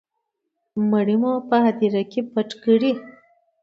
[0.89, 1.31] مړی مو
[1.65, 2.91] هدیره کي پټ کړی